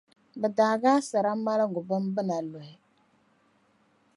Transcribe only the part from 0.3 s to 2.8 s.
bɛ daagi a sara maligu bimbina luhi.